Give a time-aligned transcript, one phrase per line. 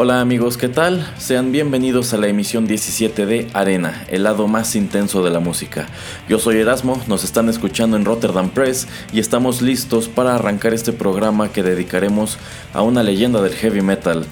[0.00, 1.12] Hola amigos, ¿qué tal?
[1.18, 5.88] Sean bienvenidos a la emisión 17 de Arena, el lado más intenso de la música.
[6.28, 10.92] Yo soy Erasmo, nos están escuchando en Rotterdam Press y estamos listos para arrancar este
[10.92, 12.38] programa que dedicaremos
[12.72, 14.24] a una leyenda del heavy metal,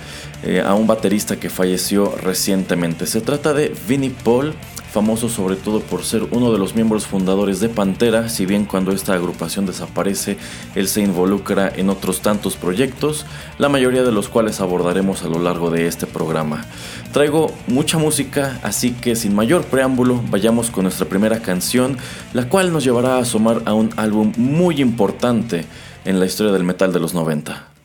[0.45, 3.05] eh, a un baterista que falleció recientemente.
[3.05, 4.55] Se trata de Vinnie Paul
[4.96, 8.92] famoso sobre todo por ser uno de los miembros fundadores de Pantera, si bien cuando
[8.92, 10.38] esta agrupación desaparece,
[10.75, 13.27] él se involucra en otros tantos proyectos,
[13.58, 16.64] la mayoría de los cuales abordaremos a lo largo de este programa.
[17.12, 21.98] Traigo mucha música, así que sin mayor preámbulo, vayamos con nuestra primera canción,
[22.33, 25.66] la cual nos llevará a asomar a un álbum muy importante
[26.06, 27.75] en la historia del metal de los 90.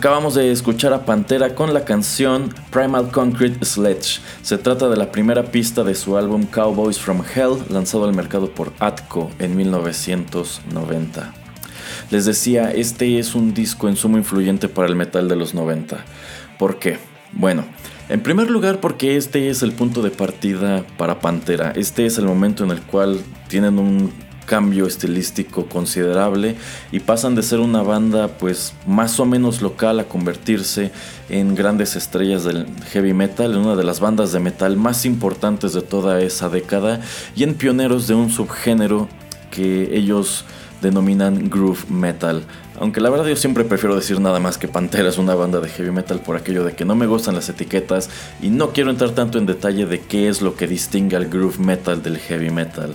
[0.00, 4.22] Acabamos de escuchar a Pantera con la canción Primal Concrete Sledge.
[4.40, 8.50] Se trata de la primera pista de su álbum Cowboys from Hell, lanzado al mercado
[8.50, 11.34] por Atco en 1990.
[12.10, 16.02] Les decía, este es un disco en sumo influyente para el metal de los 90.
[16.58, 16.96] ¿Por qué?
[17.32, 17.66] Bueno,
[18.08, 21.74] en primer lugar porque este es el punto de partida para Pantera.
[21.76, 24.10] Este es el momento en el cual tienen un
[24.46, 26.56] cambio estilístico considerable
[26.92, 30.90] y pasan de ser una banda pues más o menos local a convertirse
[31.28, 35.72] en grandes estrellas del heavy metal, en una de las bandas de metal más importantes
[35.72, 37.00] de toda esa década
[37.36, 39.08] y en pioneros de un subgénero
[39.50, 40.44] que ellos
[40.80, 42.42] denominan groove metal.
[42.78, 45.68] Aunque la verdad yo siempre prefiero decir nada más que Pantera es una banda de
[45.68, 48.08] heavy metal por aquello de que no me gustan las etiquetas
[48.40, 51.58] y no quiero entrar tanto en detalle de qué es lo que distingue al groove
[51.58, 52.94] metal del heavy metal.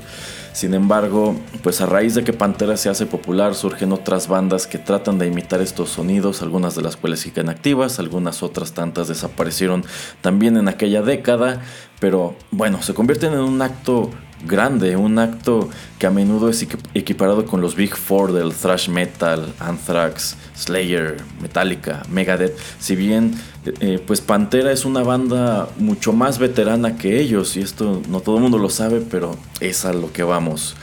[0.56, 4.78] Sin embargo, pues a raíz de que Pantera se hace popular, surgen otras bandas que
[4.78, 9.84] tratan de imitar estos sonidos, algunas de las cuales siguen activas, algunas otras tantas desaparecieron
[10.22, 11.62] también en aquella década,
[12.00, 14.12] pero bueno, se convierten en un acto
[14.46, 15.70] grande, un acto
[16.00, 22.04] que a menudo es equiparado con los Big Four del thrash metal, Anthrax, Slayer, Metallica,
[22.10, 22.58] Megadeth.
[22.80, 23.36] Si bien
[23.80, 28.38] eh, pues Pantera es una banda mucho más veterana que ellos y esto no todo
[28.38, 30.76] el mundo lo sabe, pero es a lo que vamos.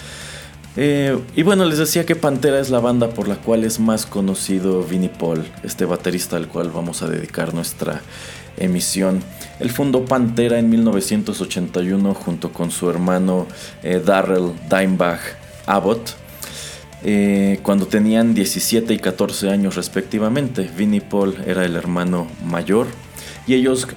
[0.76, 4.06] Eh, y bueno, les decía que Pantera es la banda por la cual es más
[4.06, 8.00] conocido Vinnie Paul, este baterista al cual vamos a dedicar nuestra
[8.56, 9.22] emisión.
[9.60, 13.46] Él fundó Pantera en 1981 junto con su hermano
[13.82, 15.20] eh, Darrell Dimebag
[15.66, 16.16] Abbott.
[17.04, 20.70] Eh, cuando tenían 17 y 14 años respectivamente.
[20.76, 22.86] Vinnie Paul era el hermano mayor
[23.46, 23.88] y ellos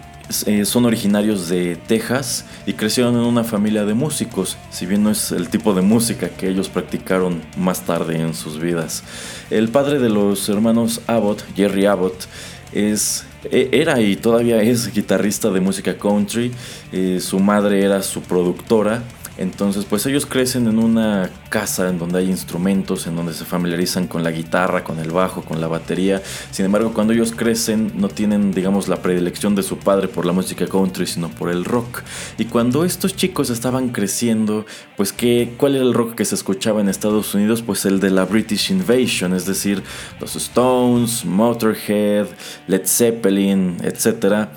[0.48, 5.12] eh, son originarios de Texas y crecieron en una familia de músicos, si bien no
[5.12, 9.04] es el tipo de música que ellos practicaron más tarde en sus vidas.
[9.52, 12.26] El padre de los hermanos Abbott, Jerry Abbott,
[12.72, 16.52] es era y todavía es guitarrista de música country.
[16.92, 19.04] Eh, su madre era su productora
[19.38, 24.08] entonces, pues ellos crecen en una casa en donde hay instrumentos, en donde se familiarizan
[24.08, 26.22] con la guitarra, con el bajo, con la batería.
[26.52, 30.32] Sin embargo, cuando ellos crecen no tienen, digamos, la predilección de su padre por la
[30.32, 32.04] música country, sino por el rock.
[32.38, 34.66] Y cuando estos chicos estaban creciendo,
[34.96, 37.62] pues ¿qué, ¿cuál era el rock que se escuchaba en Estados Unidos?
[37.62, 39.84] Pues el de la British Invasion, es decir,
[40.22, 42.28] los Stones, Motorhead,
[42.68, 44.48] Led Zeppelin, etc.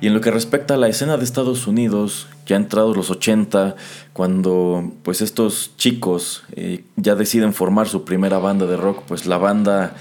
[0.00, 3.74] Y en lo que respecta a la escena de Estados Unidos, ya entrados los 80,
[4.12, 9.38] cuando pues estos chicos eh, ya deciden formar su primera banda de rock, pues la
[9.38, 9.96] banda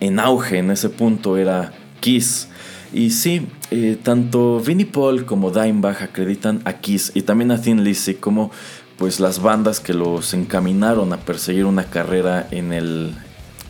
[0.00, 2.48] en auge en ese punto era Kiss.
[2.92, 7.84] Y sí, eh, tanto Vinnie Paul como Dimebag acreditan a Kiss y también a Thin
[7.84, 8.50] Lizzy como
[8.98, 13.14] pues las bandas que los encaminaron a perseguir una carrera en el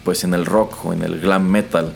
[0.05, 1.93] pues en el rock o en el glam metal.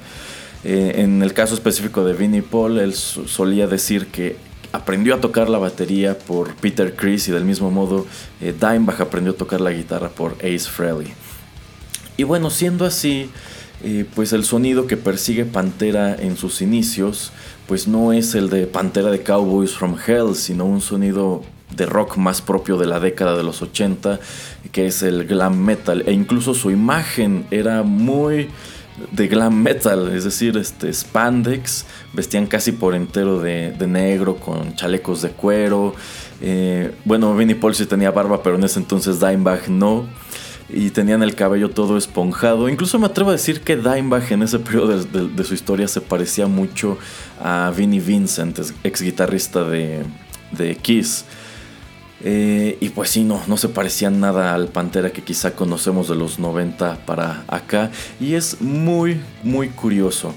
[0.65, 4.37] Eh, en el caso específico de Vinnie Paul, él solía decir que
[4.73, 8.07] aprendió a tocar la batería por Peter Criss y del mismo modo
[8.41, 8.55] eh,
[8.99, 11.13] aprendió a tocar la guitarra por Ace Frehley.
[12.17, 13.31] Y bueno, siendo así,
[13.83, 17.33] eh, pues el sonido que persigue Pantera en sus inicios,
[17.67, 21.43] pues no es el de Pantera de Cowboys from Hell, sino un sonido
[21.75, 24.21] de rock más propio de la década de los 80,
[24.73, 26.05] que es el glam metal.
[26.07, 28.49] E incluso su imagen era muy
[29.11, 35.23] de glam metal, es decir, este, spandex, vestían casi por entero de, negro con chalecos
[35.23, 35.95] de cuero.
[36.41, 40.07] Eh, bueno, Vinnie Paul sí tenía barba, pero en ese entonces Dimebag no.
[40.69, 42.69] Y tenían el cabello todo esponjado.
[42.69, 46.47] Incluso me atrevo a decir que Dimebag en ese periodo de, su historia se parecía
[46.47, 46.97] mucho
[47.43, 50.05] a Vinnie Vincent, ex guitarrista de,
[50.53, 51.25] de Kiss.
[52.23, 56.17] Eh, y pues sí, no, no se parecía nada al Pantera que quizá conocemos de
[56.17, 57.91] los 90 para acá.
[58.21, 60.35] Y es muy, muy curioso.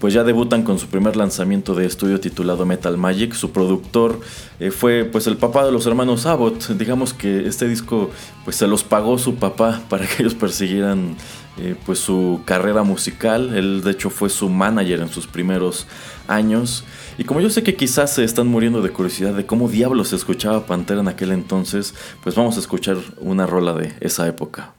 [0.00, 3.34] pues ya debutan con su primer lanzamiento de estudio titulado Metal Magic.
[3.34, 4.18] Su productor
[4.58, 6.68] eh, fue pues el papá de los hermanos Abbott.
[6.70, 8.10] Digamos que este disco
[8.44, 11.16] pues se los pagó su papá para que ellos persiguieran
[11.58, 13.54] eh, pues su carrera musical.
[13.54, 15.86] Él de hecho fue su manager en sus primeros
[16.26, 16.82] años.
[17.18, 20.16] Y como yo sé que quizás se están muriendo de curiosidad de cómo diablos se
[20.16, 24.72] escuchaba Pantera en aquel entonces, pues vamos a escuchar una rola de esa época.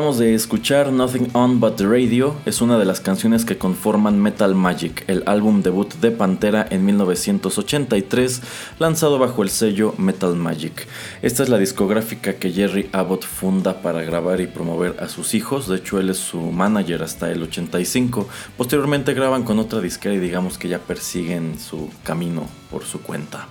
[0.00, 4.18] Acabamos de escuchar Nothing On But The Radio, es una de las canciones que conforman
[4.18, 8.40] Metal Magic, el álbum debut de Pantera en 1983,
[8.78, 10.88] lanzado bajo el sello Metal Magic.
[11.20, 15.68] Esta es la discográfica que Jerry Abbott funda para grabar y promover a sus hijos,
[15.68, 18.26] de hecho él es su manager hasta el 85.
[18.56, 23.48] Posteriormente graban con otra disquera y digamos que ya persiguen su camino por su cuenta.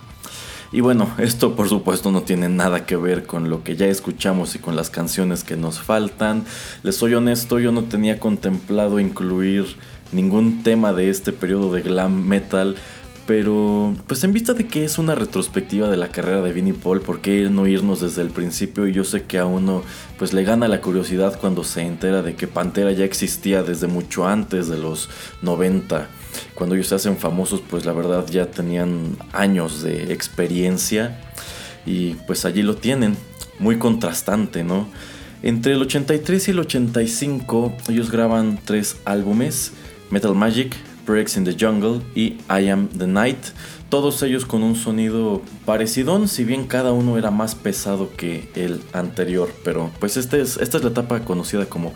[0.72, 4.54] Y bueno, esto por supuesto no tiene nada que ver con lo que ya escuchamos
[4.54, 6.46] y con las canciones que nos faltan.
[6.84, 9.66] Les soy honesto, yo no tenía contemplado incluir
[10.12, 12.76] ningún tema de este periodo de glam metal.
[13.26, 17.02] Pero, pues en vista de que es una retrospectiva de la carrera de Vinnie Paul,
[17.02, 18.88] ¿por qué no irnos desde el principio?
[18.88, 19.84] Y yo sé que a uno,
[20.18, 24.28] pues le gana la curiosidad cuando se entera de que Pantera ya existía desde mucho
[24.28, 25.10] antes de los
[25.44, 26.10] 90
[26.56, 31.20] cuando ellos se hacen famosos, pues la verdad ya tenían años de experiencia
[31.86, 33.16] y pues allí lo tienen,
[33.60, 34.88] muy contrastante, ¿no?
[35.42, 39.72] Entre el 83 y el 85 ellos graban tres álbumes,
[40.10, 40.76] Metal Magic,
[41.08, 43.38] Breaks in the Jungle y I Am the Night,
[43.90, 48.82] todos ellos con un sonido parecido, si bien cada uno era más pesado que el
[48.94, 51.94] anterior, pero pues este es, esta es la etapa conocida como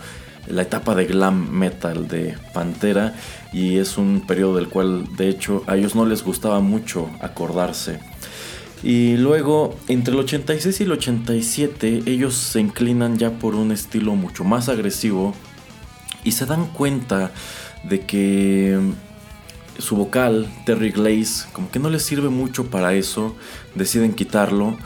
[0.48, 3.16] la etapa de glam metal de Pantera
[3.52, 8.00] y es un periodo del cual de hecho a ellos no les gustaba mucho acordarse.
[8.84, 14.16] Y luego entre el 86 y el 87 ellos se inclinan ya por un estilo
[14.16, 15.34] mucho más agresivo
[16.26, 17.32] y se dan cuenta
[17.84, 18.78] de que
[19.78, 23.36] su vocal, Terry Glaze, como que no les sirve mucho para eso,
[23.76, 24.78] deciden quitarlo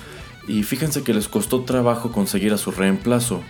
[0.48, 3.42] y fíjense que les costó trabajo conseguir a su reemplazo.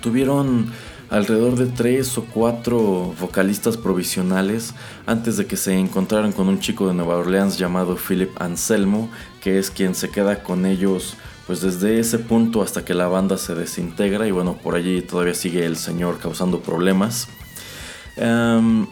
[0.00, 0.70] Tuvieron
[1.14, 4.74] alrededor de tres o cuatro vocalistas provisionales
[5.06, 9.08] antes de que se encontraran con un chico de Nueva Orleans llamado Philip Anselmo,
[9.40, 11.16] que es quien se queda con ellos
[11.46, 15.34] pues desde ese punto hasta que la banda se desintegra y bueno, por allí todavía
[15.34, 17.28] sigue el señor causando problemas.
[18.16, 18.88] Em,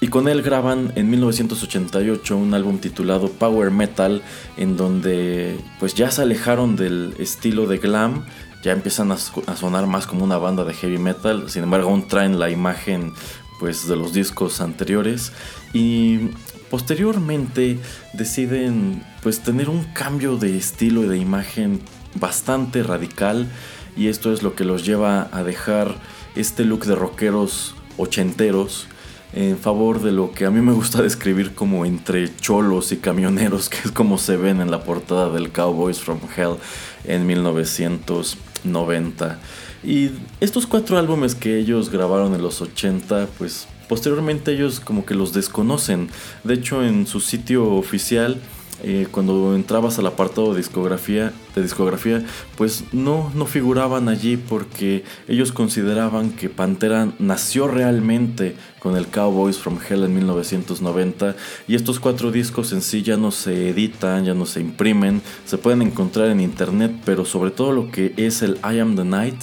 [0.00, 4.20] y con él graban en 1988 un álbum titulado Power Metal,
[4.56, 8.24] en donde pues ya se alejaron del estilo de glam
[8.62, 12.38] ya empiezan a, sonar más como una banda de heavy metal, sin embargo aún traen
[12.38, 13.12] la imagen
[13.58, 15.32] pues de los discos anteriores
[15.72, 16.30] y
[16.70, 17.78] posteriormente
[18.12, 21.80] deciden pues tener un cambio de estilo y de imagen
[22.14, 23.48] bastante radical
[23.96, 25.94] y esto es lo que los lleva a dejar
[26.34, 28.86] este look de rockeros ochenteros
[29.34, 33.68] en favor de lo que a mí me gusta describir como entre cholos y camioneros,
[33.68, 36.56] que es como se ven en la portada del Cowboys from Hell
[37.04, 38.36] en 1900.
[38.64, 39.38] 90.
[39.84, 45.14] Y estos cuatro álbumes que ellos grabaron en los 80, pues posteriormente ellos como que
[45.14, 46.08] los desconocen.
[46.44, 48.40] De hecho, en su sitio oficial
[48.84, 52.24] eh, cuando entrabas al apartado de discografía, de discografía,
[52.56, 59.58] pues no, no figuraban allí porque ellos consideraban que Pantera nació realmente con el Cowboys
[59.58, 61.36] from Hell en 1990
[61.68, 65.56] y estos cuatro discos en sí ya no se editan, ya no se imprimen, se
[65.56, 69.36] pueden encontrar en internet, pero sobre todo lo que es el I Am the Night,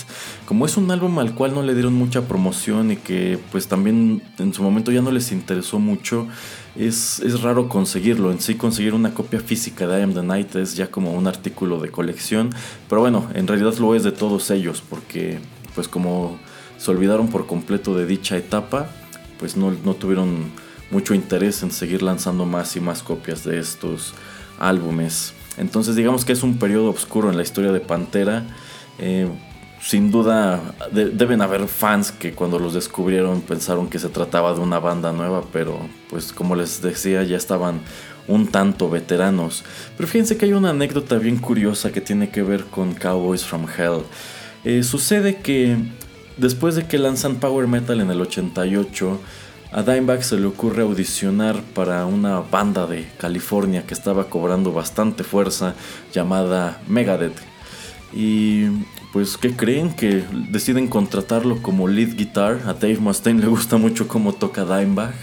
[0.46, 4.22] como es un álbum al cual no le dieron mucha promoción y que pues también
[4.40, 6.28] en su momento ya no les interesó mucho,
[6.76, 8.34] es, raro conseguirlo.
[8.34, 11.28] En sí, conseguir una copia física de I Am the Night es ya como un
[11.28, 12.50] artículo de colección.
[12.90, 15.40] Pero bueno, en realidad lo es de todos ellos, porque
[15.76, 16.38] pues como
[16.78, 18.90] se olvidaron por completo de dicha etapa,
[19.40, 20.52] pues no, tuvieron
[20.92, 24.14] mucho interés en seguir lanzando más y más copias de estos
[24.60, 25.34] álbumes.
[25.58, 28.46] Entonces digamos que es un periodo oscuro en la historia de Pantera.
[28.98, 29.28] Eh,
[29.82, 34.80] sin duda deben haber fans que cuando los descubrieron pensaron que se trataba de una
[34.80, 35.80] banda nueva, pero
[36.10, 37.82] pues como les decía ya estaban
[38.28, 39.64] un tanto veteranos.
[39.98, 43.66] Pero fíjense que hay una anécdota bien curiosa que tiene que ver con Cowboys from
[43.66, 44.04] Hell.
[44.64, 45.78] Eh, sucede que
[46.40, 49.20] después de que lanzan Power Metal en el 88,
[49.72, 55.24] a Dimebag se le ocurre audicionar para una banda de California que estaba cobrando bastante
[55.24, 55.76] fuerza
[56.12, 57.38] llamada Megadeth.
[58.12, 58.66] Y
[59.14, 59.94] pues ¿qué creen?
[59.94, 62.62] Que deciden contratarlo como lead guitar.
[62.66, 65.14] A Dave Mustaine le gusta mucho cómo toca Dimebag.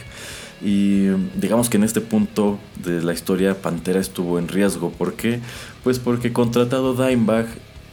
[0.62, 4.90] Y digamos que en este punto de la historia Pantera estuvo en riesgo.
[4.90, 5.40] ¿Por qué?
[5.82, 7.46] Pues porque contratado Dimebag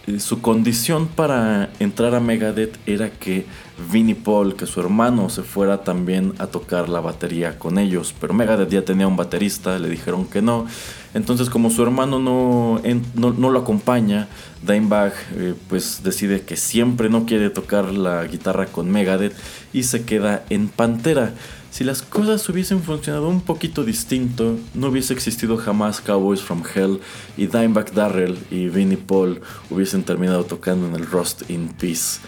[0.06, 3.46] eh, su condición para entrar a Megadeth era que
[3.92, 8.14] Vinnie Paul, que su hermano, se fuera también a tocar la batería con ellos.
[8.20, 10.66] Pero Megadeth ya tenía un baterista, le dijeron que no.
[11.14, 12.82] Entonces, como su hermano no,
[13.16, 14.28] no, lo acompaña,
[14.62, 19.36] Dimebag eh, pues decide que siempre no quiere tocar la guitarra con Megadeth
[19.72, 21.34] y se queda en Pantera.
[21.74, 27.00] Si las cosas hubiesen funcionado un poquito distinto, no hubiese existido jamás Cowboys from Hell
[27.36, 32.20] y Dimebag Darrell y Vinnie Paul hubiesen terminado tocando en el Rust in Peace.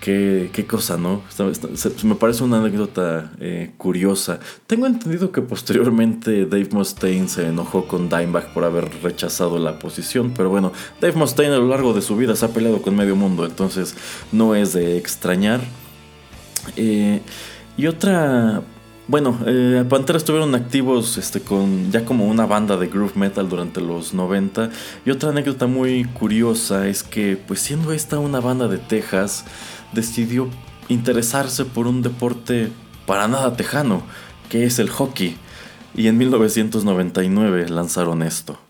[0.00, 1.22] Qué, qué, cosa, ¿no?
[2.02, 4.40] me parece una anécdota eh, curiosa.
[4.66, 10.34] Tengo entendido que posteriormente Dave Mustaine se enojó con Dimebag por haber rechazado la posición,
[10.36, 13.14] pero bueno, Dave Mustaine a lo largo de su vida se ha peleado con medio
[13.14, 13.94] mundo, entonces
[14.32, 15.60] no es de extrañar.
[16.76, 17.20] Eh,
[17.76, 18.62] y otra
[19.08, 23.80] bueno, eh, Pantera estuvieron activos este, con ya como una banda de groove metal durante
[23.80, 24.70] los 90.
[25.04, 29.44] Y otra anécdota muy curiosa es que, pues siendo esta una banda de Texas,
[29.92, 30.48] decidió
[30.88, 32.70] interesarse por un deporte
[33.04, 34.02] para nada tejano,
[34.48, 35.36] que es el hockey.
[35.94, 38.61] Y en 1999 lanzaron esto.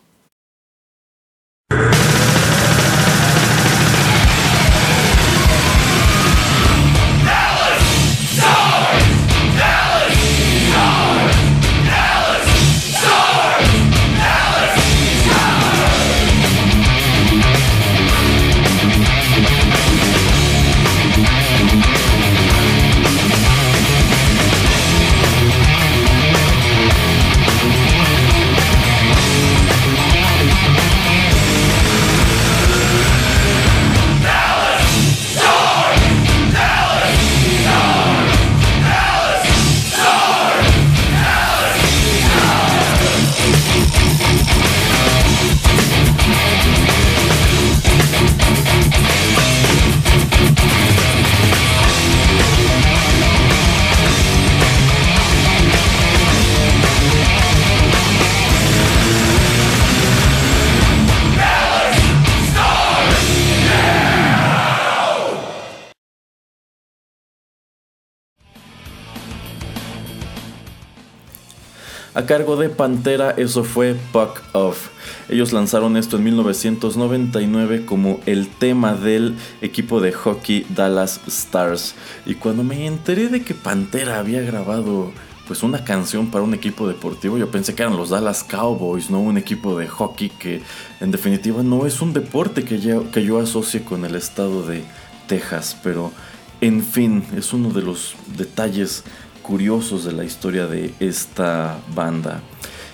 [72.14, 74.88] A cargo de Pantera, eso fue Puck Off.
[75.30, 81.94] Ellos lanzaron esto en 1999 como el tema del equipo de hockey Dallas Stars.
[82.26, 85.10] Y cuando me enteré de que Pantera había grabado
[85.46, 89.18] pues una canción para un equipo deportivo, yo pensé que eran los Dallas Cowboys, no
[89.18, 90.60] un equipo de hockey que
[91.00, 94.84] en definitiva no es un deporte que yo, que asocie con el estado de
[95.28, 96.12] Texas, pero
[96.60, 99.02] en fin, es uno de los detalles
[99.42, 102.40] curiosos de la historia de esta banda.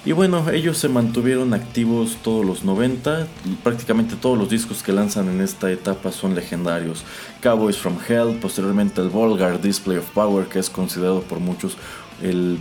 [0.04, 3.26] Y bueno, ellos se mantuvieron activos todos los 90,
[3.62, 7.04] prácticamente todos los discos que lanzan en esta etapa son legendarios.
[7.42, 11.76] Cowboys from Hell, posteriormente el Vulgar Display of Power, que es considerado por muchos
[12.22, 12.58] el,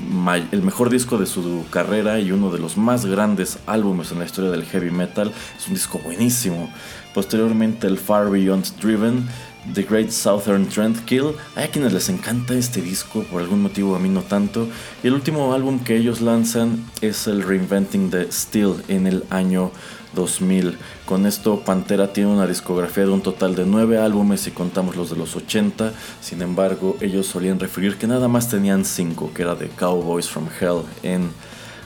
[0.52, 4.26] el, mejor disco de su carrera y uno de los más grandes álbumes en la
[4.26, 5.32] historia del heavy metal.
[5.58, 6.70] Es un disco buenísimo.
[7.14, 9.28] Posteriormente el Far Beyond Driven,
[9.74, 11.36] The Great Southern Trendkill.
[11.56, 14.68] Hay a quienes les encanta este disco, por algún motivo a mí no tanto.
[15.04, 19.72] Y el último álbum que ellos lanzan es el Reinventing the Steel en el año
[20.16, 20.78] 2000.
[21.06, 25.10] Con esto Pantera tiene una discografía de un total de 9 álbumes si contamos los
[25.10, 25.94] de los 80.
[26.22, 30.48] Sin embargo, ellos solían referir que nada más tenían 5, que era de Cowboys from
[30.60, 31.32] Hell en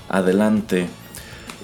[0.09, 0.87] adelante.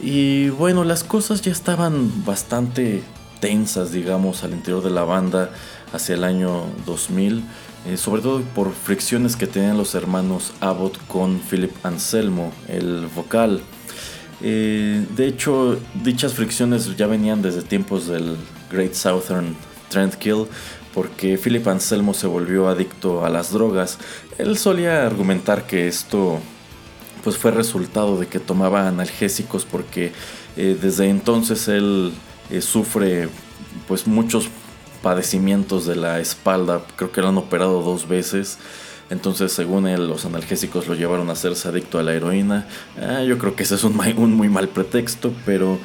[0.02, 3.04] Y bueno, las cosas ya estaban bastante
[3.40, 5.52] tensas, digamos, al interior de la banda
[5.94, 7.44] hacia el año 2000,
[7.86, 13.62] eh, sobre todo por fricciones que tenían los hermanos Abbott con Philip Anselmo, el vocal.
[14.42, 18.38] Eh, de hecho, dichas fricciones ya venían desde tiempos del
[18.72, 19.56] Great Southern
[19.90, 20.46] Trendkill,
[20.94, 23.98] porque Philip Anselmo se volvió adicto a las drogas.
[24.38, 26.40] Él solía argumentar que esto
[27.24, 30.12] pues fue resultado de que tomaba analgésicos porque
[30.56, 32.14] eh, desde entonces él
[32.62, 33.28] sufre
[33.88, 34.50] pues muchos
[35.08, 38.58] padecimientos de la espalda, creo que lo han operado dos veces.
[39.10, 42.68] Entonces, según él, los analgésicos lo llevaron a hacerse adicto a la heroína.
[43.02, 45.80] Ah, yo creo que ese es un, muy mal pretexto, pero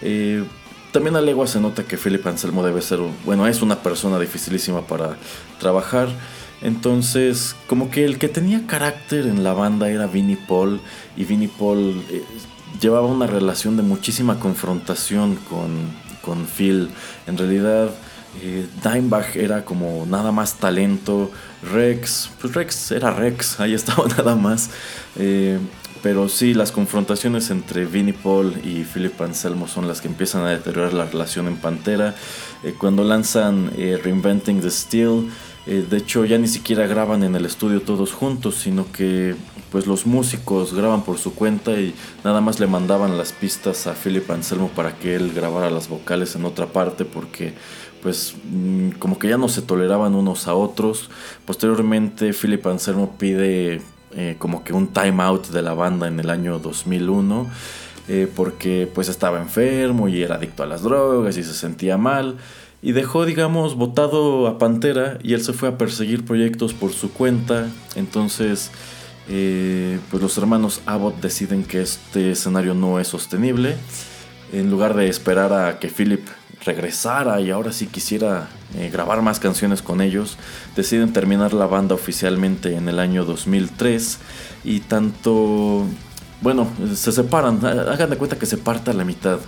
[0.00, 0.44] eh,
[0.92, 4.82] también a legua se nota que Philip Anselmo debe ser, bueno, es una persona dificilísima
[4.82, 5.16] para
[5.58, 6.06] trabajar.
[6.62, 10.80] Entonces, como que el que tenía carácter en la banda era Vinnie Paul,
[11.16, 12.22] y Vinnie Paul eh,
[12.80, 15.68] llevaba una relación de muchísima confrontación con,
[16.22, 16.90] con Phil.
[17.26, 17.90] En realidad,
[18.42, 18.66] eh,
[19.34, 21.30] era como nada más talento.
[21.72, 24.70] Rex, pues Rex era Rex, ahí estaba nada más.
[25.16, 25.58] Eh,
[26.02, 30.50] pero sí, las confrontaciones entre Vinnie Paul y Philip Anselmo son las que empiezan a
[30.50, 32.14] deteriorar la relación en Pantera.
[32.62, 35.28] Eh, cuando lanzan Reinventing the Steel,
[35.66, 39.34] de hecho ya ni siquiera graban en el estudio todos juntos, sino que
[39.70, 43.94] pues los músicos graban por su cuenta y nada más le mandaban las pistas a
[43.94, 47.54] Philip Anselmo para que él grabara las vocales en otra parte porque
[48.02, 51.10] pues mm, como que ya no se toleraban unos a otros.
[51.44, 53.80] Posteriormente Philip Anselmo pide
[54.12, 57.46] eh, como que un time out de la banda en el año 2001
[58.10, 62.36] eh, porque pues estaba enfermo y era adicto a las drogas y se sentía mal.
[62.80, 67.12] y dejó, digamos, votado a Pantera y él se fue a perseguir proyectos por su
[67.12, 67.68] cuenta.
[67.96, 68.70] Entonces,
[69.28, 73.76] eh, pues los hermanos Abbott deciden que este escenario no es sostenible.
[74.52, 76.26] En lugar de esperar a que Philip
[76.64, 80.36] regresara y ahora sí quisiera eh, grabar más canciones con ellos,
[80.76, 84.18] deciden terminar la banda oficialmente en el año 2003
[84.64, 85.86] y tanto,
[86.40, 89.38] bueno, se separan, hagan de cuenta que se parta la mitad.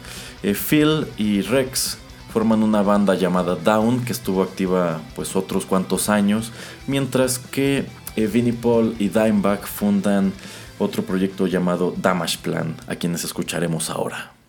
[0.42, 1.98] Eh, Phil y Rex
[2.32, 6.52] forman una banda llamada Down que estuvo activa pues otros cuantos años,
[6.86, 10.32] mientras que eh, Vinnie Paul y Dimebag fundan
[10.78, 14.39] otro proyecto llamado Damage Plan, a quienes escucharemos ahora.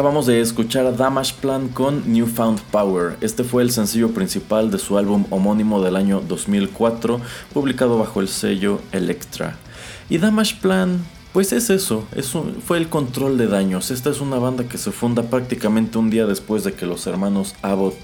[0.00, 3.18] Acabamos de escuchar a Damage Plan con Newfound Power.
[3.20, 7.20] Este fue el sencillo principal de su álbum homónimo del año 2004,
[7.52, 9.58] publicado bajo el sello Electra.
[10.08, 12.06] Y Damage Plan, pues es eso,
[12.64, 13.90] fue el control de daños.
[13.90, 17.54] Esta es una banda que se funda prácticamente un día después de que los hermanos
[17.60, 17.98] Abbott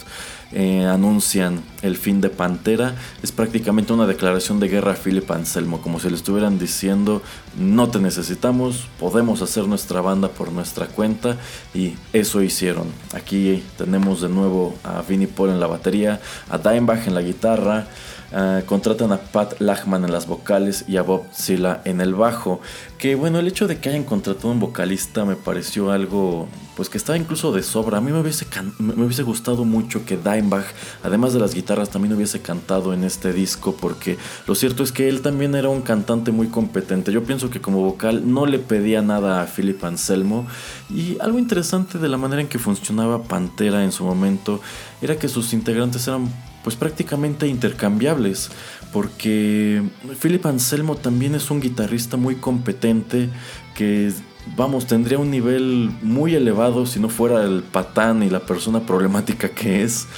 [0.52, 5.80] eh, anuncian el fin de Pantera, es prácticamente una declaración de guerra a Philip Anselmo,
[5.80, 7.22] como si le estuvieran diciendo,
[7.58, 11.36] no te necesitamos, podemos hacer nuestra banda por nuestra cuenta
[11.74, 12.86] y eso hicieron.
[13.14, 17.86] Aquí tenemos de nuevo a Vinnie Paul en la batería, a Dimebag en la guitarra,
[18.32, 22.60] Ah, contratan a Pat Lachman en las vocales y a Bob Zilla en el bajo.
[22.98, 26.98] Que bueno, el hecho de que hayan contratado un vocalista me pareció algo pues que
[26.98, 27.98] estaba incluso de sobra.
[27.98, 28.46] A mí me hubiese,
[28.78, 30.64] me hubiese gustado mucho que Dimebag,
[31.02, 35.08] además de las guitarras, también hubiese cantado en este disco, porque lo cierto es que
[35.08, 37.12] él también era un cantante muy competente.
[37.12, 40.46] Yo pienso que como vocal no le pedía nada a Philip Anselmo.
[40.90, 44.60] Y algo interesante de la manera en que funcionaba Pantera en su momento
[45.00, 46.28] era que sus integrantes eran
[46.66, 48.50] pues prácticamente intercambiables,
[48.92, 49.84] porque
[50.20, 53.28] Philip Anselmo también es un guitarrista muy competente
[53.76, 54.10] que
[54.56, 59.48] vamos, tendría un nivel muy elevado si no fuera el patán y la persona problemática
[59.50, 60.08] que es.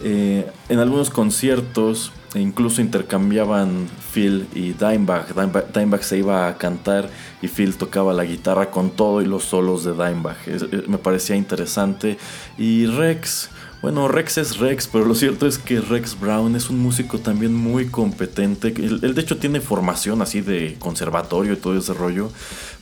[0.00, 5.34] Eh, en algunos conciertos e incluso intercambiaban Phil y Dimebag.
[5.74, 6.04] Dimebag.
[6.04, 7.10] se iba a cantar
[7.42, 10.36] y Phil tocaba la guitarra con todo y los solos de Dimebag.
[10.86, 12.16] me parecía interesante.
[12.58, 13.50] Y Rex,
[13.82, 17.54] bueno, Rex es Rex, pero lo cierto es que Rex Brown es un músico también
[17.54, 18.68] muy competente.
[18.68, 22.30] Él, de hecho tiene formación así de conservatorio y todo ese rollo.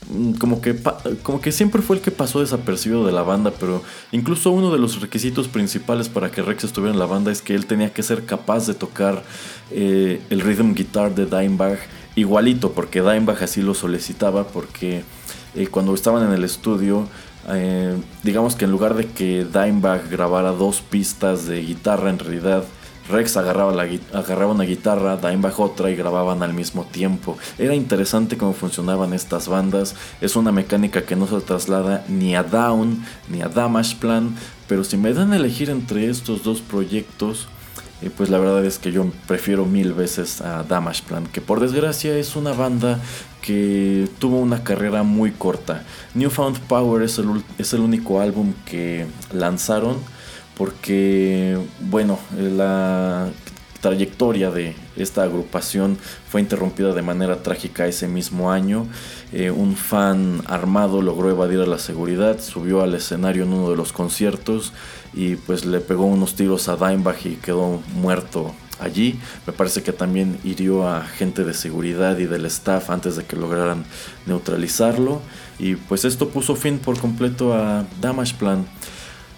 [0.09, 0.75] Mm, como que,
[1.21, 4.79] como que siempre fue el que pasó desapercibido de la banda, pero incluso uno de
[4.79, 8.01] los requisitos principales para que Rex estuviera en la banda es que él tenía que
[8.01, 9.23] ser capaz de tocar
[9.71, 11.79] eh, el rhythm guitar de Dimebag
[12.15, 15.03] igualito, porque Dimebag así lo solicitaba, porque
[15.55, 17.07] eh, cuando estaban en el estudio
[17.49, 22.63] eh, digamos que en lugar de que Dimebag grabara dos pistas de guitarra, en realidad
[23.07, 23.71] Rex agarraba,
[24.51, 27.37] una guitarra, Dimebag otra y grababan al mismo tiempo.
[27.59, 29.95] Era interesante cómo funcionaban estas bandas.
[30.21, 34.35] Es una mecánica que no se traslada ni a Down ni a Damage Plan.
[34.67, 37.47] Pero si me dan a elegir entre estos dos proyectos,
[38.05, 41.59] eh, pues la verdad es que yo prefiero mil veces a Damage Plan, que por
[41.59, 42.99] desgracia es una banda
[43.41, 45.83] que tuvo una carrera muy corta.
[46.13, 49.97] Newfound Power es el, es el único álbum que lanzaron
[50.57, 53.29] porque, bueno, la
[53.81, 58.87] trayectoria de esta agrupación fue interrumpida de manera trágica ese mismo año.
[59.31, 63.75] Eh, un fan armado logró evadir a la seguridad, subió al escenario en uno de
[63.75, 64.73] los conciertos
[65.15, 69.17] y pues le pegó unos tiros a Dimebag y quedó muerto allí.
[69.47, 73.37] Me parece que también hirió a gente de seguridad y del staff antes de que
[73.37, 73.85] lograran
[74.25, 75.21] neutralizarlo.
[75.57, 78.65] Y pues esto puso fin por completo a Damage Plan.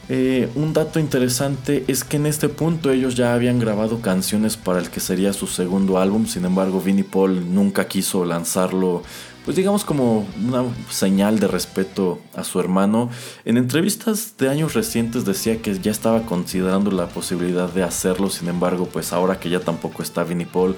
[0.10, 4.80] Eh, un dato interesante es que en este punto ellos ya habían grabado canciones para
[4.80, 9.04] el que sería su segundo álbum, sin embargo Vinnie Paul nunca quiso lanzarlo
[9.48, 13.10] pues digamos como una señal de respeto a su hermano.
[13.46, 18.50] En entrevistas de años recientes decía que ya estaba considerando la posibilidad de hacerlo, sin
[18.50, 20.76] embargo, pues ahora que ya tampoco está Vinnie Paul,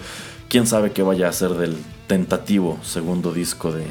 [0.49, 3.87] quién sabe qué vaya a hacer del tentativo segundo disco de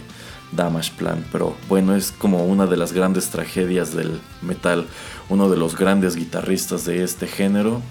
[0.53, 1.25] Damage Plan.
[1.33, 4.87] Pero bueno, es como una de las grandes tragedias del metal,
[5.29, 7.83] uno de los grandes guitarristas de este género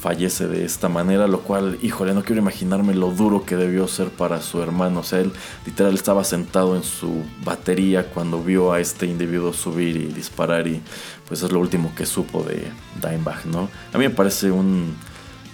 [0.00, 4.10] fallece de esta manera, lo cual, híjole, no quiero imaginarme lo duro que debió ser
[4.10, 5.00] para su hermano.
[5.00, 5.32] O sea, él
[5.64, 10.82] literal estaba sentado en su batería cuando vio a este individuo subir y disparar y
[11.26, 13.68] pues es lo último que supo de Dimebag, ¿no?
[13.92, 14.96] A mí me parece un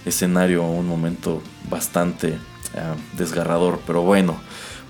[0.05, 2.37] escenario, un momento bastante
[2.75, 4.39] ah, desgarrador, pero bueno.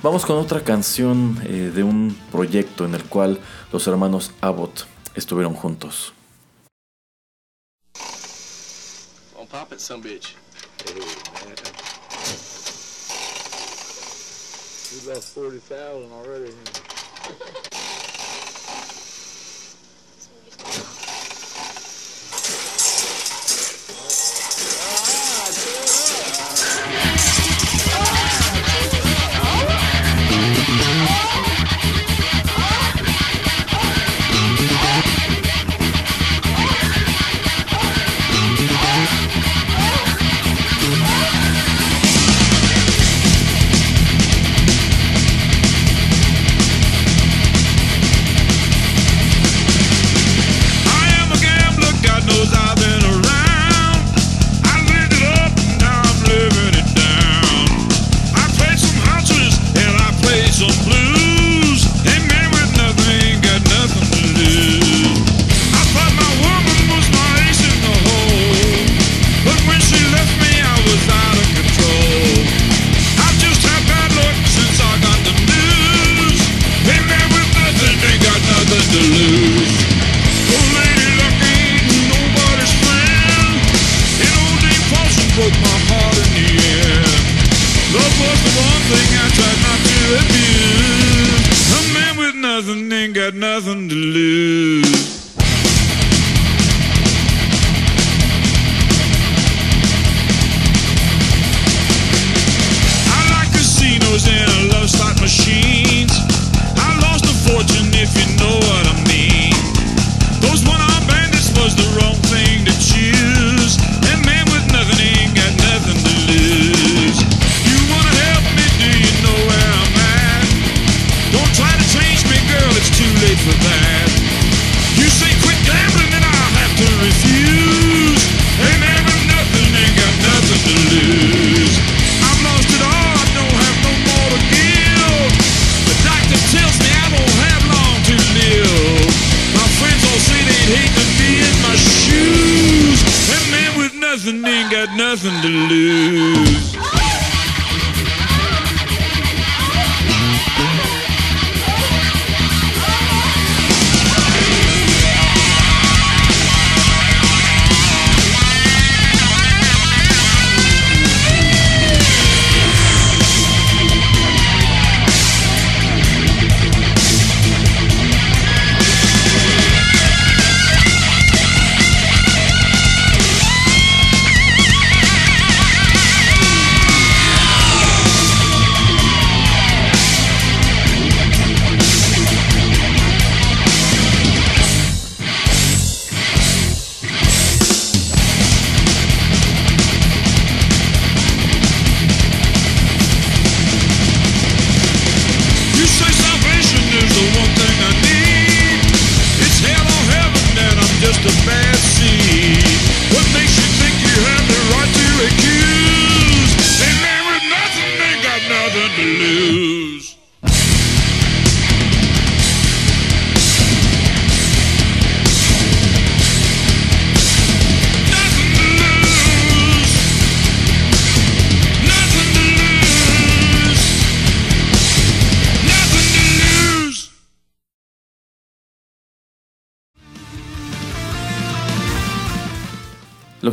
[0.01, 3.39] Vamos con otra canción eh, de un proyecto en el cual
[3.71, 6.13] los hermanos Abbott estuvieron juntos.
[9.54, 10.34] Pop it, some bitch.
[10.84, 11.56] Hey, man.
[15.06, 16.54] We lost 40,000 already.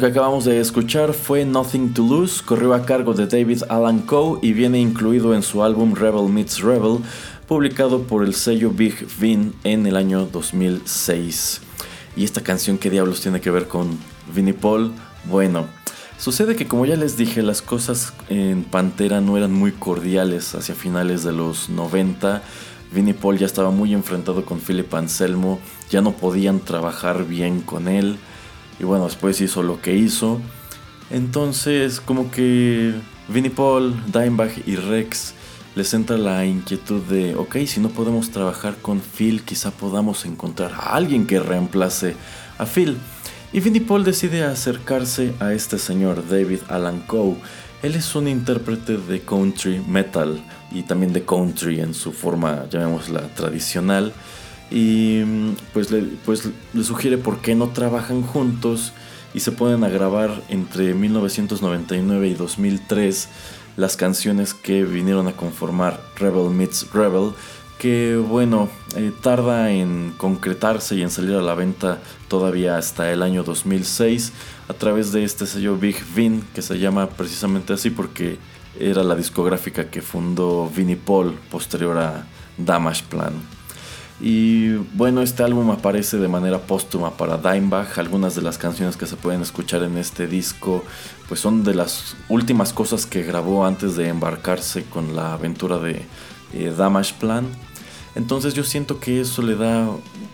[0.01, 4.39] que acabamos de escuchar fue Nothing to Lose, corrió a cargo de David Alan Coe
[4.41, 7.01] y viene incluido en su álbum Rebel Meets Rebel,
[7.47, 11.61] publicado por el sello Big Vin en el año 2006.
[12.17, 13.99] ¿Y esta canción qué diablos tiene que ver con
[14.35, 14.93] Vinnie Paul?
[15.25, 15.67] Bueno,
[16.19, 20.75] sucede que como ya les dije, las cosas en Pantera no eran muy cordiales hacia
[20.75, 22.43] finales de los 90.
[22.91, 27.87] Vinnie Paul ya estaba muy enfrentado con Philip Anselmo, ya no podían trabajar bien con
[27.87, 28.19] él.
[28.81, 30.41] Y bueno, después hizo lo que hizo.
[31.11, 32.95] Entonces, como que
[33.29, 35.35] Vinnie Paul, Dimebag y Rex
[35.75, 40.73] les entra la inquietud de, ok, si no podemos trabajar con Phil, quizá podamos encontrar
[40.73, 42.17] a alguien que reemplace
[42.59, 42.97] a Phil.
[43.53, 47.37] Y Vinnie Paul decide acercarse a este señor, David Alan Coe.
[47.83, 53.29] Él es un intérprete de country metal y también de country en su forma, llamémosla,
[53.35, 54.13] tradicional
[54.71, 55.23] y
[55.73, 58.93] pues le, pues le sugiere por qué no trabajan juntos
[59.35, 63.29] y se pueden a grabar entre 1999 y 2003
[63.77, 67.33] las canciones que vinieron a conformar Rebel Meets Rebel
[67.81, 71.99] que bueno, eh, tarda en concretarse y en salir a la venta
[72.29, 74.33] todavía hasta el año 2006
[74.69, 78.39] a través de este sello Big Vin que se llama precisamente así porque
[78.79, 82.27] era la discográfica que fundó Vinnie Paul posterior a
[82.59, 83.60] Damage Plan.
[84.21, 87.99] Y bueno, este álbum aparece de manera póstuma para Dimebag.
[87.99, 90.85] Algunas de las canciones que se pueden escuchar en este disco
[91.27, 96.03] pues son de las últimas cosas que grabó antes de embarcarse con la aventura de
[96.53, 97.47] eh, Damage Plan.
[98.15, 99.89] Entonces yo siento que eso le da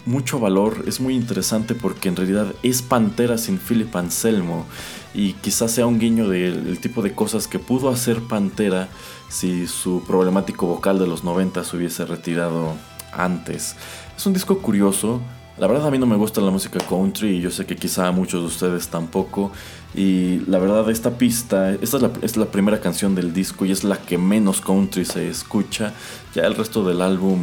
[0.06, 4.64] mucho valor, es muy interesante porque en realidad es Pantera sin Philip Anselmo
[5.12, 8.88] y quizás sea un guiño del tipo de cosas que pudo hacer Pantera
[9.28, 12.74] si su problemático vocal de los 90 se hubiese retirado
[13.16, 13.76] antes.
[14.16, 15.20] Es un disco curioso.
[15.58, 18.08] La verdad a mí no me gusta la música country y yo sé que quizá
[18.08, 19.52] a muchos de ustedes tampoco.
[19.94, 23.96] Y la verdad esta pista, esta es la, primera canción del disco y es la
[23.96, 25.94] que menos country se escucha.
[26.34, 27.40] Ya el resto del álbum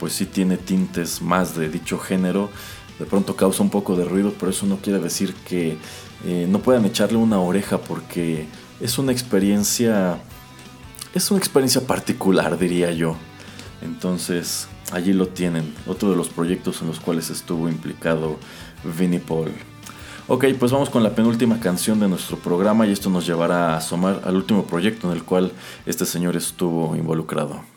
[0.00, 2.50] pues sí tiene tintes más de dicho género.
[2.98, 5.76] De pronto causa un poco de ruido, pero eso no quiere decir que
[6.24, 8.46] eh, no puedan echarle una oreja porque
[8.80, 10.18] es una experiencia...
[11.14, 13.16] Es una experiencia particular, diría yo.
[13.82, 18.38] Entonces, allí lo tienen, otro de los proyectos en los cuales estuvo implicado
[18.98, 19.50] Vinnie Paul.
[20.28, 23.76] Ok, pues vamos con la penúltima canción de nuestro programa y esto nos llevará a
[23.78, 25.52] asomar al último proyecto en el cual
[25.84, 27.71] este señor estuvo involucrado.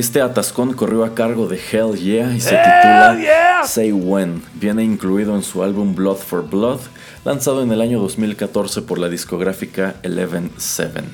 [0.00, 4.42] Este atascón corrió a cargo de Hell Yeah y se titula Say When.
[4.54, 6.80] Viene incluido en su álbum Blood for Blood,
[7.22, 11.04] lanzado en el año 2014 por la discográfica Eleven Seven.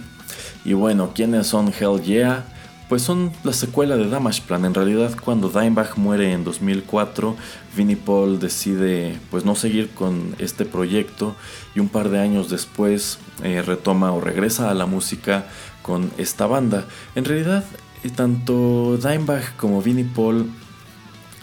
[0.65, 2.45] Y bueno, ¿quiénes son Hell Yeah?
[2.89, 4.65] Pues son la secuela de Damage Plan.
[4.65, 7.35] En realidad, cuando Dimebag muere en 2004,
[7.77, 11.35] Vinnie Paul decide pues no seguir con este proyecto
[11.75, 15.47] y un par de años después eh, retoma o regresa a la música
[15.83, 16.85] con esta banda.
[17.17, 17.65] En realidad,
[18.11, 20.51] tanto Dimebag como Vinnie Paul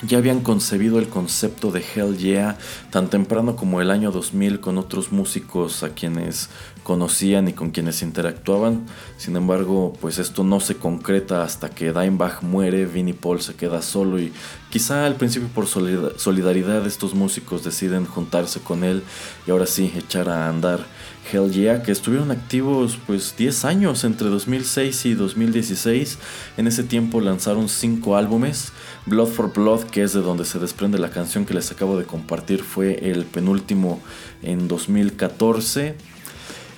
[0.05, 2.57] ya habían concebido el concepto de Hell Yeah
[2.89, 6.49] tan temprano como el año 2000 con otros músicos a quienes
[6.84, 8.86] conocían y con quienes interactuaban.
[9.18, 13.82] Sin embargo, pues esto no se concreta hasta que Dimebag muere, Vinnie Paul se queda
[13.82, 14.34] solo y
[14.70, 19.03] quizá al principio por solidaridad estos músicos deciden juntarse con él
[19.47, 20.86] y ahora sí echar a andar
[21.32, 26.19] Hell Yeah, que estuvieron activos pues 10 años entre 2006 y 2016.
[26.57, 28.71] En ese tiempo lanzaron 5 álbumes.
[29.05, 32.05] Blood for Blood, que es de donde se desprende la canción que les acabo de
[32.05, 33.99] compartir, fue el penúltimo
[34.41, 35.95] en 2014.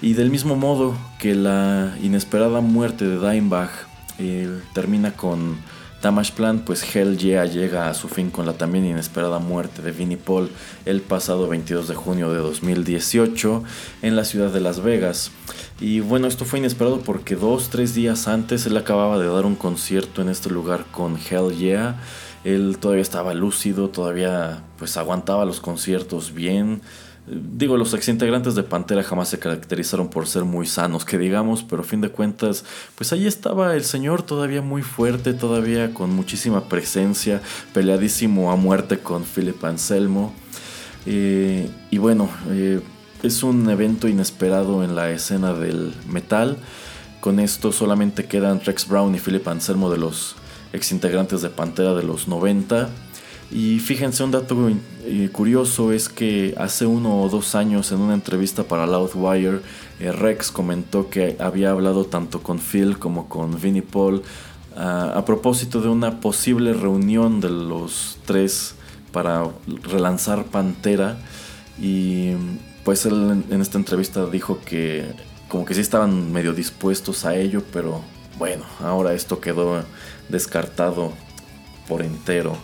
[0.02, 3.72] Y del mismo modo que la inesperada muerte de Dimebag
[4.20, 5.58] eh, termina con
[6.36, 10.18] Plan, pues Hell Yeah llega a su fin con la también inesperada muerte de Vinnie
[10.18, 10.52] Paul
[10.86, 13.64] el pasado 22 de junio de 2018
[14.04, 15.32] en la ciudad de Las Vegas.
[15.80, 19.56] Y bueno, esto fue inesperado porque dos, tres días antes él acababa de dar un
[19.56, 22.00] concierto en este lugar con Hell Yeah.
[22.44, 26.82] Él todavía estaba lúcido, todavía pues aguantaba los conciertos bien.
[27.28, 31.82] Digo, los exintegrantes de Pantera jamás se caracterizaron por ser muy sanos, que digamos, pero
[31.82, 36.70] a fin de cuentas, pues ahí estaba el señor todavía muy fuerte, todavía con muchísima
[36.70, 37.42] presencia,
[37.74, 40.34] peleadísimo a muerte con Philip Anselmo.
[41.08, 42.82] Eh, y bueno, eh,
[43.24, 46.58] es un evento inesperado en la escena del metal.
[47.22, 50.36] Con esto solamente quedan Rex Brown y Philip Anselmo de los
[50.74, 52.90] exintegrantes de Pantera de los 90.
[53.56, 54.70] Y fíjense, un dato
[55.06, 59.62] eh, curioso es que hace uno o dos años en una entrevista para Loudwire,
[60.02, 64.24] eh, Rex comentó que había hablado tanto con Phil como con Vinnie Paul
[64.76, 68.76] ah, a propósito de una posible reunión de los tres
[69.14, 69.46] para
[69.84, 71.18] relanzar Pantera.
[71.80, 72.34] Y
[72.84, 75.06] pues él en esta entrevista dijo que
[75.48, 78.02] como que sí estaban medio dispuestos a ello, pero
[78.38, 79.82] bueno, ahora esto quedó
[80.28, 81.14] descartado
[81.88, 82.58] por entero.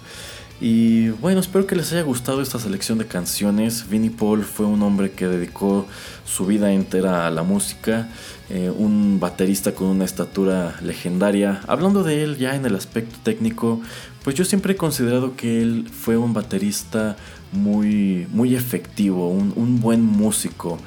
[0.63, 3.89] Y bueno, espero que les haya gustado esta selección de canciones.
[3.89, 5.87] Vinnie Paul fue un hombre que dedicó
[6.23, 8.09] su vida entera a la música,
[8.47, 11.61] eh, un baterista con una estatura legendaria.
[11.67, 13.81] Hablando de él ya en el aspecto técnico,
[14.23, 17.17] pues yo siempre he considerado que él fue un baterista
[17.51, 20.77] muy, muy efectivo, un, buen músico.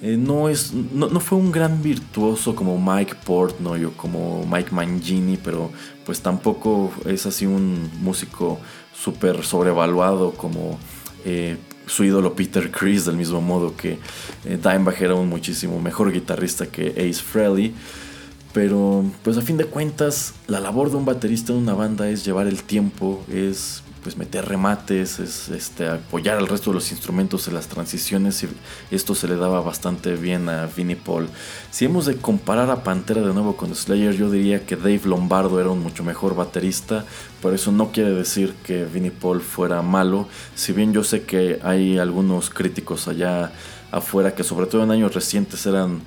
[0.00, 4.70] Eh, no, es, no, no, fue un gran virtuoso como Mike Portnoy o como Mike
[4.72, 5.72] Mangini, pero
[6.04, 8.60] pues tampoco es así un músico
[8.94, 10.78] súper sobrevaluado como
[11.24, 13.98] eh, su ídolo Peter Chris, del mismo modo que
[14.44, 17.74] eh, Dimebag era un muchísimo mejor guitarrista que Ace Frehley.
[18.52, 22.24] Pero pues a fin de cuentas, la labor de un baterista en una banda es
[22.24, 27.48] llevar el tiempo, es pues meter remates, es este, apoyar al resto de los instrumentos
[27.48, 28.48] en las transiciones y
[28.94, 31.26] esto se le daba bastante bien a Vinnie Paul.
[31.70, 35.58] Si hemos de comparar a Pantera de nuevo con Slayer, yo diría que Dave Lombardo
[35.58, 37.06] era un mucho mejor baterista,
[37.40, 41.58] pero eso no quiere decir que Vinnie Paul fuera malo, si bien yo sé que
[41.62, 43.52] hay algunos críticos allá
[43.90, 46.02] afuera que sobre todo en años recientes eran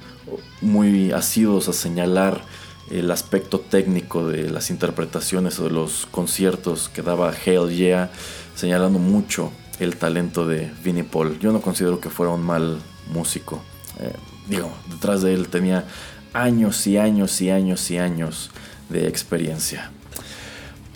[0.62, 2.42] muy asidos a señalar
[2.90, 8.12] el aspecto técnico de las interpretaciones o de los conciertos que daba Hell Yeah,
[8.56, 11.40] señalando mucho el talento de Vinnie Paul.
[11.40, 12.80] Yo no considero que fuera un mal
[13.12, 13.62] músico.
[14.00, 14.14] Eh,
[14.48, 15.86] digo, detrás de él tenía
[16.34, 18.52] años y años y años y años
[18.90, 19.92] de experiencia.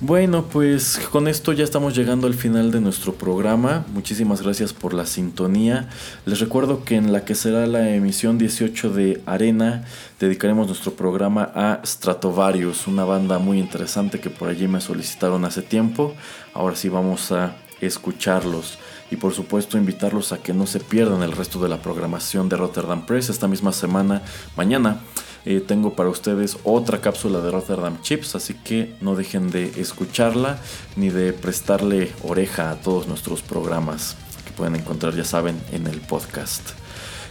[0.03, 3.85] Bueno, pues con esto ya estamos llegando al final de nuestro programa.
[3.93, 5.89] Muchísimas gracias por la sintonía.
[6.25, 9.85] Les recuerdo que en la que será la emisión 18 de Arena
[10.19, 15.61] dedicaremos nuestro programa a Stratovarius, una banda muy interesante que por allí me solicitaron hace
[15.61, 16.15] tiempo.
[16.55, 18.79] Ahora sí vamos a escucharlos
[19.11, 22.57] y por supuesto invitarlos a que no se pierdan el resto de la programación de
[22.57, 24.23] Rotterdam Press esta misma semana,
[24.57, 25.01] mañana.
[25.45, 30.59] Eh, tengo para ustedes otra cápsula de Rotterdam Chips, así que no dejen de escucharla
[30.95, 34.15] ni de prestarle oreja a todos nuestros programas
[34.45, 36.61] que pueden encontrar, ya saben, en el podcast.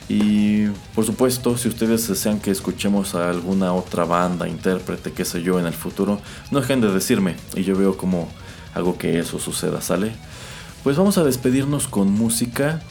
[0.09, 5.41] Y por supuesto, si ustedes desean que escuchemos a alguna otra banda, intérprete, qué sé
[5.43, 8.29] yo, en el futuro, no dejen de decirme y yo veo como
[8.75, 10.11] algo que eso suceda, ¿sale?
[10.83, 12.83] Pues vamos a despedirnos con música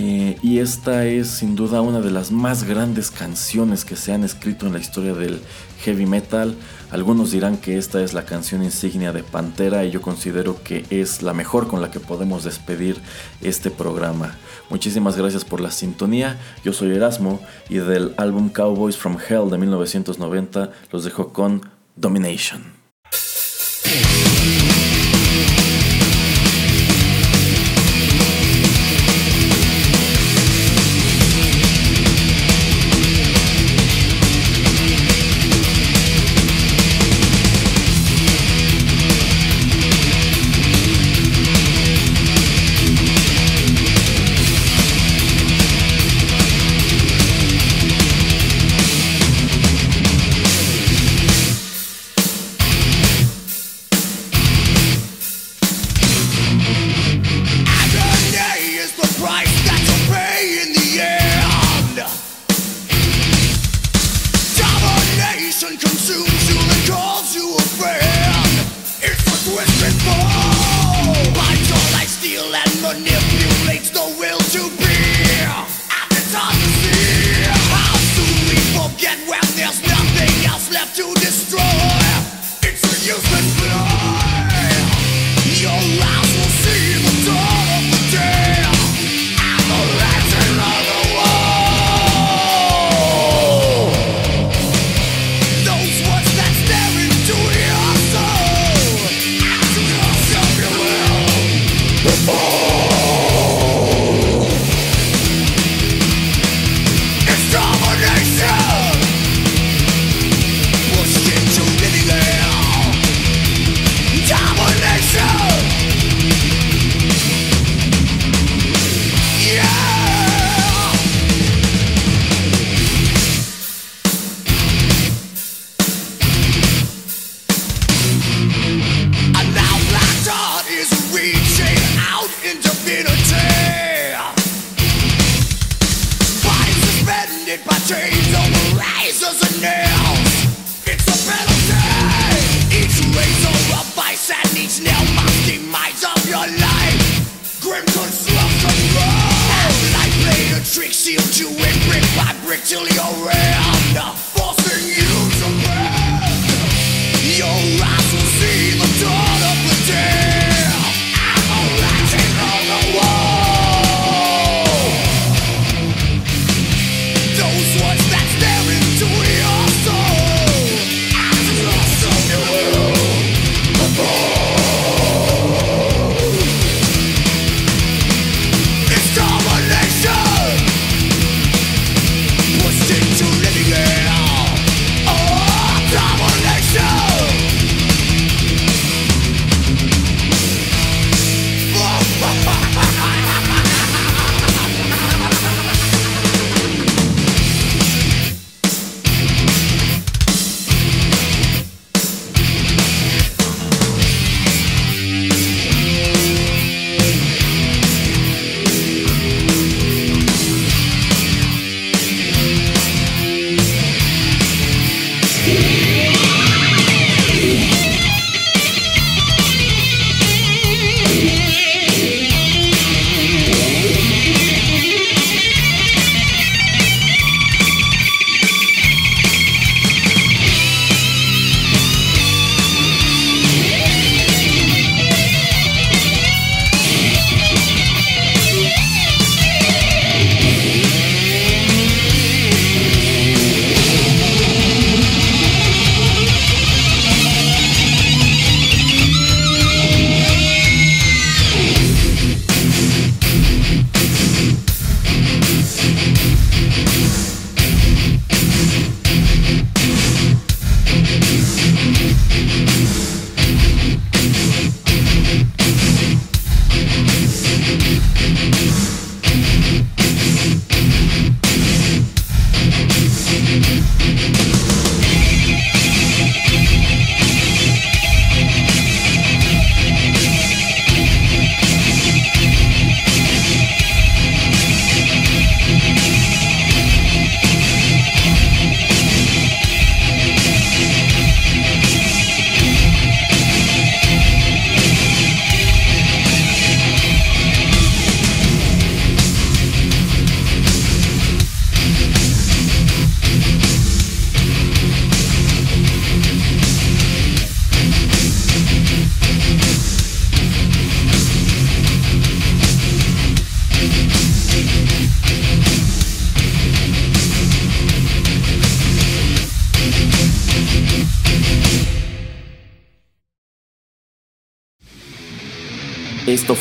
[0.00, 4.22] Eh, y esta es sin duda una de las más grandes canciones que se han
[4.22, 5.40] escrito en la historia del
[5.82, 6.54] heavy metal.
[6.92, 11.22] Algunos dirán que esta es la canción insignia de Pantera y yo considero que es
[11.22, 12.96] la mejor con la que podemos despedir
[13.40, 14.36] este programa.
[14.70, 16.38] Muchísimas gracias por la sintonía.
[16.62, 22.62] Yo soy Erasmo y del álbum Cowboys from Hell de 1990 los dejo con Domination.
[74.50, 74.77] To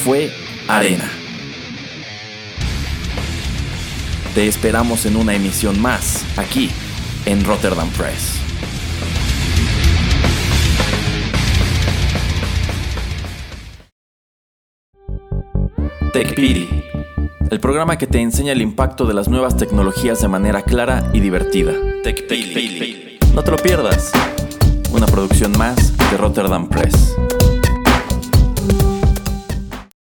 [0.08, 0.32] fue
[0.70, 1.04] Arena.
[4.34, 6.72] Te esperamos en una emisión más, aquí,
[7.26, 8.40] en Rotterdam Press.
[16.14, 16.70] TechPiri,
[17.52, 21.20] el programa que te enseña el impacto de las nuevas tecnologías de manera clara y
[21.20, 21.74] divertida.
[22.06, 23.20] TechPiri.
[23.34, 24.14] No te lo pierdas.
[24.94, 27.14] Una producción más de Rotterdam Press.